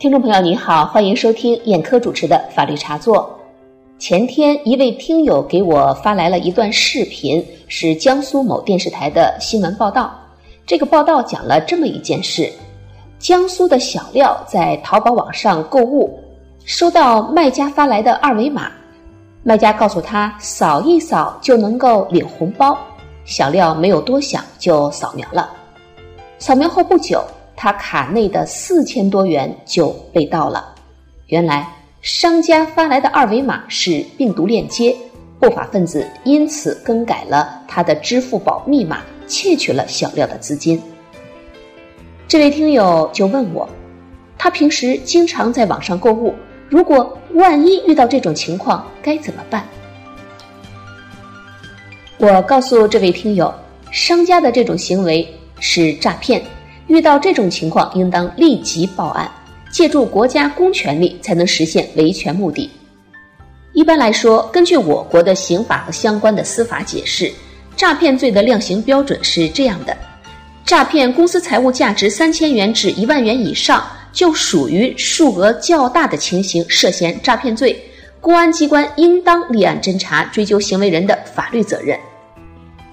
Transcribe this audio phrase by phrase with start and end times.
[0.00, 3.38] 听众朋友您好，欢迎收听燕科主持的法律茶座。
[3.98, 10.10] 前天一位听友给我发来了一段视频，是江苏某电视台的新闻报道。
[10.64, 12.50] 这个报道讲了这么一件事：
[13.18, 16.18] 江苏的小廖在淘宝网上购物，
[16.64, 18.72] 收到卖家发来的二维码，
[19.42, 22.74] 卖家告诉他扫一扫就能够领红包。
[23.26, 25.50] 小廖没有多想就扫描了，
[26.38, 27.22] 扫描后不久。
[27.62, 30.74] 他卡内的四千多元就被盗了。
[31.26, 34.96] 原来商家发来的二维码是病毒链接，
[35.38, 40.80] 不法分子因此更改了他的支付宝密码，窃取了小廖的资金。
[42.26, 43.68] 这位听友就问我，
[44.38, 46.34] 他平时经常在网上购物，
[46.66, 49.68] 如果万一遇到这种情况该怎么办？
[52.16, 53.52] 我告诉这位听友，
[53.90, 56.42] 商家的这种行为是诈骗。
[56.90, 59.30] 遇到这种情况，应当立即报案，
[59.70, 62.68] 借助国家公权力才能实现维权目的。
[63.72, 67.32] 一般来说，根据我国的刑法和相关的司法解释，
[67.76, 69.96] 诈骗罪的量刑标准是这样的：
[70.64, 77.80] 诈骗公司财物价值三千元至一万元以上，就属于数额较大的情形，涉嫌诈骗罪。
[78.20, 81.96] 公安机关应当立案侦查，追究行为人的法律责任。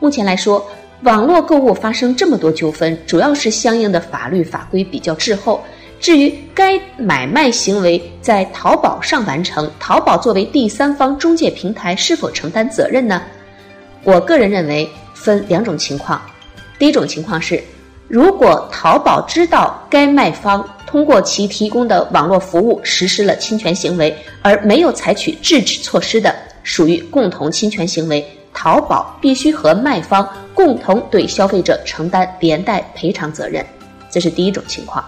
[0.00, 0.62] 目前来说。
[1.02, 5.62] 网络购物发生这么多纠纷，主要是相应的法律法规比较滞后。
[6.00, 13.22] 至于该买卖行为在淘宝上完成，淘宝作为第三方中介平台是否承担责任呢？
[14.04, 16.20] 我个人认为分两种情况。
[16.78, 17.62] 第一种情况是，
[18.08, 28.24] 如果淘宝知道该卖方通过其提供的网络服务实施了侵权行为，而没有采取制止措施的，属于共同侵权行为。
[28.52, 30.26] 淘宝必须和卖方
[30.56, 33.62] 共同对消费者承担连带赔偿责任，
[34.10, 35.04] 这是第一种情况。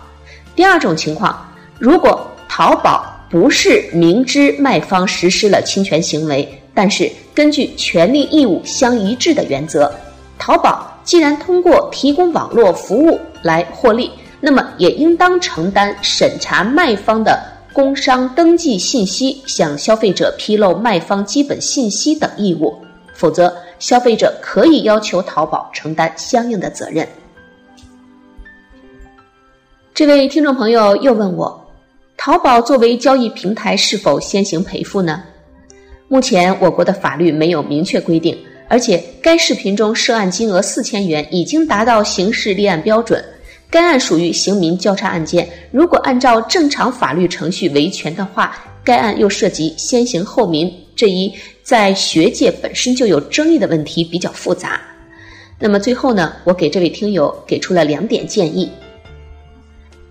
[0.54, 9.90] 第二种情况，如果淘宝不是明知卖方实施了侵权行为，但是根据权利义务相一致的原则，
[10.38, 22.78] 淘宝既然通过提供网络服务来获利，那么也应当承担审查卖方的工商登记信息、向消费者披露卖方基本信息等义务。
[23.18, 27.06] 否则，消费者可以要求淘宝承担相应的责任。
[29.92, 31.68] 这位听众朋友又问我，
[32.16, 35.24] 淘宝作为交易平台是否先行赔付呢？
[36.06, 43.22] 目前我国的法律没有明确规定，而且该视频中涉案金额四千元已经达到刑事立案标准，
[43.68, 45.48] 该案属于刑民交叉案件。
[45.72, 48.56] 如果按照正常法律程序维权的话，
[48.88, 51.30] 该案又涉及先行后民这一。
[51.62, 54.80] 在学界本身就有争议的问题比较复杂，
[55.58, 58.70] 那么最后呢，我给这位听友给出了两点建议。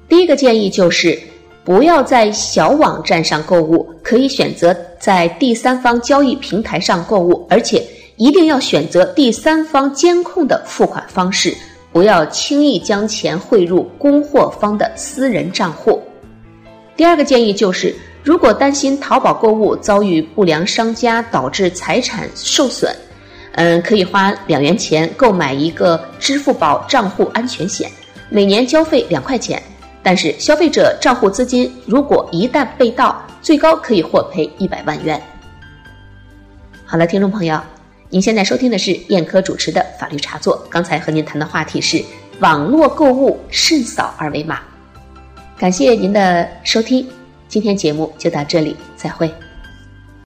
[0.07, 1.19] 第一个建议就是
[1.66, 7.83] 不要在小网站上购物，可以选择在第三方交易平台上购物，而且
[8.17, 11.57] 一定要选择第三方监控的付款方式，
[11.91, 15.99] 不要轻易将钱汇入供货方的私人账户。
[16.95, 17.95] 第二个建议就是。
[18.27, 22.93] 如果担心淘宝购物遭遇不良商家导致财产受损，
[23.53, 27.89] 嗯，可以花两元钱购买一个支付宝账户安全险，
[28.29, 29.63] 每年交费两块钱。
[30.03, 35.21] 但是消费者账户资金如果一旦被盗，最高可以获赔一百万元。
[36.83, 37.57] 好了，听众朋友，
[38.09, 42.03] 您现在收听的是燕科主持的法律茶座，刚才和您谈的话题是
[42.41, 44.59] 网络购物慎扫二维码。
[45.57, 47.07] 感谢您的收听。
[47.47, 49.31] 今天节目就到这里，再会。